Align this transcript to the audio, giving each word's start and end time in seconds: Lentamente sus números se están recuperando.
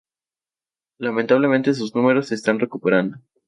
Lentamente 0.97 1.75
sus 1.75 1.93
números 1.93 2.29
se 2.29 2.33
están 2.33 2.57
recuperando. 2.59 3.17